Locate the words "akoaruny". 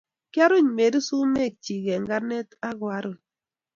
2.69-3.21